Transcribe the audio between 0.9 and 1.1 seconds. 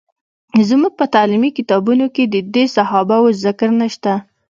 په